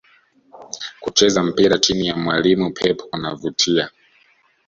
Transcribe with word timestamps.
Kucheza 1.01 1.41
mpira 1.43 1.77
chini 1.77 2.07
ya 2.07 2.15
mwalimu 2.15 2.71
Pep 2.73 2.97
kunavutia 3.09 3.89